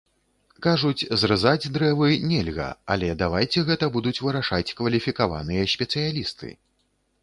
[0.65, 6.47] Кажуць, зрэзаць дрэвы нельга, але давайце гэта будуць вырашаць кваліфікаваныя спецыялісты.